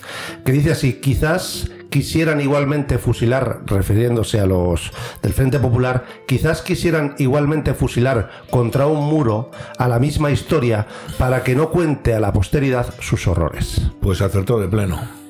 [0.45, 4.91] que dice así, quizás quisieran igualmente fusilar, refiriéndose a los
[5.23, 10.87] del Frente Popular, quizás quisieran igualmente fusilar contra un muro a la misma historia
[11.19, 13.83] para que no cuente a la posteridad sus horrores.
[14.01, 15.22] Pues acertó de pleno.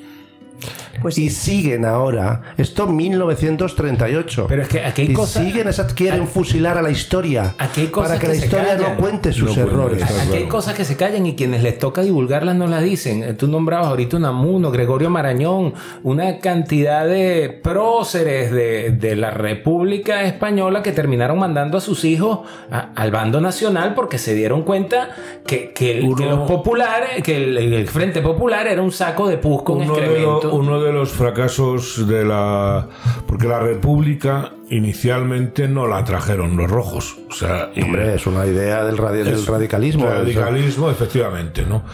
[1.01, 2.43] Pues y siguen ahora.
[2.57, 4.47] Esto 1938.
[4.49, 5.45] Pero es que aquí hay y cosas.
[5.45, 7.55] Siguen, esas, quieren fusilar a la historia.
[7.59, 10.03] Aquí hay cosas para que, la historia no cuente sus errores.
[10.03, 13.23] Aquí hay cosas que se callan y quienes les toca divulgarlas no las dicen.
[13.23, 19.31] Eh, tú nombrabas ahorita un Amuno, Gregorio Marañón, una cantidad de próceres de, de la
[19.31, 25.11] República Española que terminaron mandando a sus hijos al bando nacional porque se dieron cuenta
[25.47, 30.53] que, que, los populares, que el, Frente Popular era un saco de pus con excremento.
[30.53, 32.89] uno de los fracasos de la...
[33.27, 37.17] porque la República inicialmente no la trajeron los rojos.
[37.31, 40.07] O sea, Hombre, es una idea del, del radicalismo.
[40.07, 41.85] Radicalismo, efectivamente, ¿no?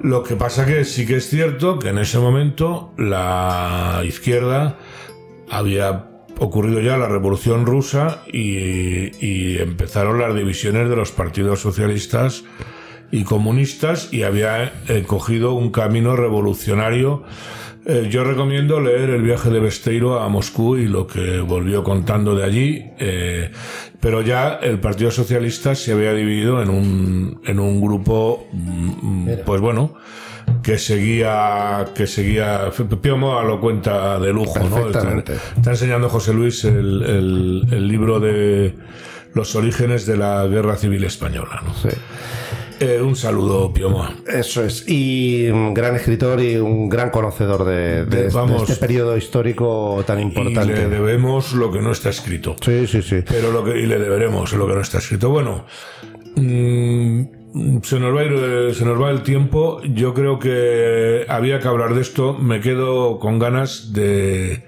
[0.00, 4.76] Lo que pasa que sí que es cierto que en ese momento la izquierda
[5.50, 6.04] había
[6.38, 12.44] ocurrido ya la revolución rusa y, empezaron las divisiones de los partidos socialistas
[13.10, 17.24] y comunistas y había eh, cogido un camino revolucionario
[17.90, 22.36] eh, yo recomiendo leer el viaje de Besteiro a Moscú y lo que volvió contando
[22.36, 23.50] de allí, eh,
[23.98, 29.62] pero ya el Partido Socialista se había dividido en un, en un grupo, mm, pues
[29.62, 29.94] bueno,
[30.62, 32.70] que seguía, que seguía,
[33.00, 34.88] Piomo lo cuenta de lujo, ¿no?
[34.88, 35.24] Está,
[35.56, 38.74] está, enseñando José Luis el, el, el libro de
[39.32, 41.72] los orígenes de la Guerra Civil Española, ¿no?
[41.72, 41.88] Sí.
[42.80, 44.06] Eh, un saludo, Piomo.
[44.26, 44.88] Eso es.
[44.88, 50.72] Y un gran escritor y un gran conocedor de, este periodo histórico tan importante.
[50.72, 52.56] Y le debemos lo que no está escrito.
[52.60, 53.22] Sí, sí, sí.
[53.26, 55.30] Pero lo que, y le deberemos lo que no está escrito.
[55.30, 55.64] Bueno,
[56.36, 59.80] mm, se, nos va a se nos va el tiempo.
[59.82, 62.34] Yo creo que había que hablar de esto.
[62.34, 64.62] Me quedo con ganas de,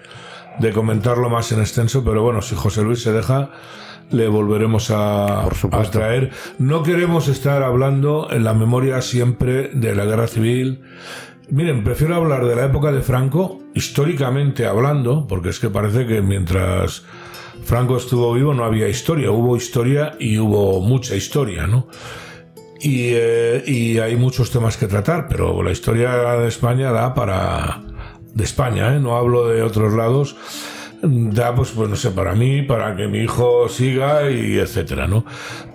[0.59, 3.53] de comentarlo más en extenso, pero bueno, si José Luis se deja
[4.11, 6.31] le volveremos a, a, traer.
[6.59, 10.83] No queremos estar hablando en la memoria siempre de la guerra civil
[11.51, 16.23] Miren, prefiero hablar de la época de Franco, históricamente hablando, porque es que parece que
[16.23, 17.03] mientras
[17.65, 21.89] Franco estuvo vivo no había historia, hubo historia y hubo mucha historia, ¿no?
[22.81, 27.83] Y, eh, y hay muchos temas que tratar, pero la historia de España da para...
[28.33, 29.01] de España, ¿eh?
[29.01, 30.37] no hablo de otros lados
[31.03, 35.25] da pues, pues no sé, para mí, para que mi hijo siga y etcétera, ¿no?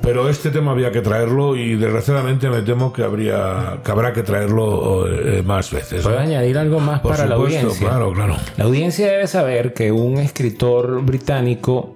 [0.02, 4.24] Pero este tema había que traerlo y desgraciadamente me temo que habría que habrá que
[4.24, 6.04] traerlo eh, más veces.
[6.04, 7.88] ¿Puedo añadir algo más para la audiencia?
[7.88, 8.36] Claro, claro.
[8.58, 11.96] La audiencia debe saber que un escritor británico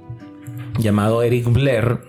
[0.80, 2.00] llamado Eric Blair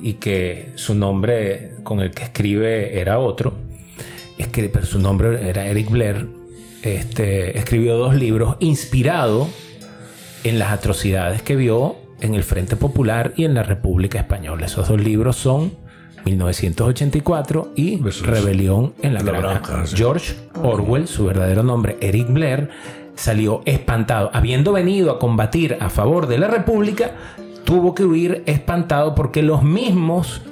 [0.00, 3.54] y que su nombre con el que escribe era otro,
[4.38, 6.43] es que pero su nombre era Eric Blair
[6.84, 9.48] este, escribió dos libros inspirado
[10.44, 14.66] en las atrocidades que vio en el Frente Popular y en la República Española.
[14.66, 15.72] Esos dos libros son
[16.24, 19.84] 1984 y Rebelión en la, Granja.
[19.86, 22.70] George Orwell, su verdadero nombre, Eric Blair,
[23.14, 24.30] salió espantado.
[24.32, 27.12] Habiendo venido a combatir a favor de la República,
[27.64, 30.42] tuvo que huir espantado porque los mismos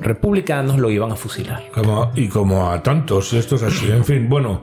[0.00, 1.64] republicanos lo iban a fusilar.
[2.14, 3.90] y como a tantos, esto es así.
[3.90, 4.62] En fin, bueno.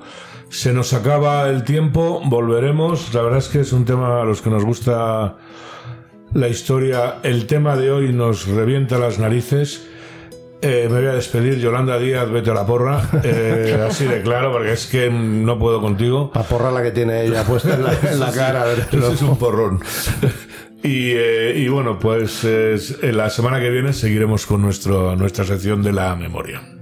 [0.50, 3.14] Se nos acaba el tiempo, volveremos.
[3.14, 5.38] La verdad es que es un tema a los que nos gusta
[6.34, 7.18] la historia.
[7.24, 9.88] El tema de hoy nos revienta las narices.
[10.62, 13.02] Eh, me voy a despedir, Yolanda Díaz, vete a la porra.
[13.24, 16.32] Eh, así de claro, porque es que no puedo contigo.
[16.34, 18.66] La porra la que tiene ella puesta en la, cara.
[18.74, 19.80] es un porrón.
[20.82, 22.46] Y, eh, bueno, pues
[23.02, 26.79] la semana que viene seguiremos con nuestro, nuestra sección de la memoria.